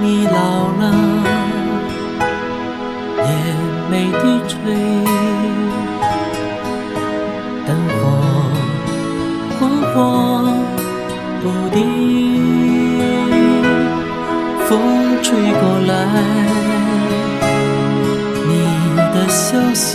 [0.00, 0.82] 你老了，
[3.24, 3.28] 眼
[3.90, 4.54] 眉低垂，
[7.66, 8.00] 灯火
[9.58, 9.60] 昏
[9.92, 9.94] 黄
[11.42, 11.80] 不定，
[14.66, 14.70] 风
[15.22, 15.26] 吹
[15.60, 15.92] 过来，
[18.48, 18.50] 你
[19.14, 19.92] 的消息，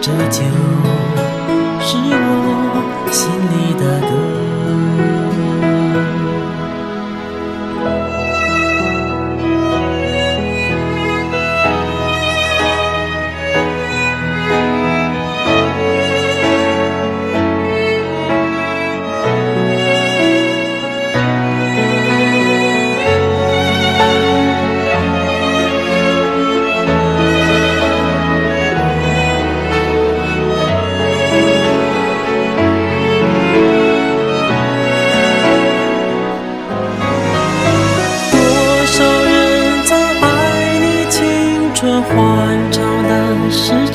[0.00, 0.40] 这就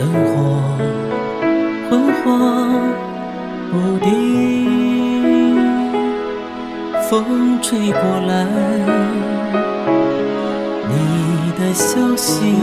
[0.00, 0.16] 灯火
[1.90, 1.90] 昏
[2.24, 2.24] 黄
[3.70, 4.08] 不定，
[7.10, 8.46] 风吹过来，
[10.88, 12.56] 你的消息，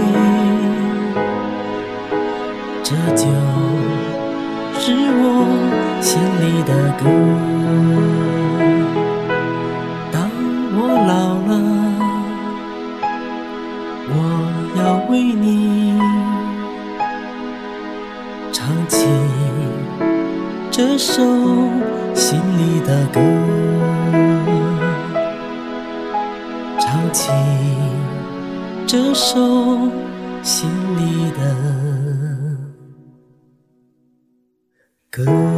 [2.81, 3.28] 这就
[4.79, 5.22] 是我
[6.01, 7.05] 心里的歌。
[10.11, 10.28] 当
[10.73, 11.53] 我老了，
[14.09, 14.16] 我
[14.79, 14.81] 要
[15.11, 16.06] 为你。
[18.87, 19.05] 唱起
[20.72, 21.22] 这首
[22.16, 23.19] 心里的歌，
[26.79, 27.31] 唱起
[28.87, 29.37] 这首
[30.41, 31.39] 心里的
[35.11, 35.56] 歌。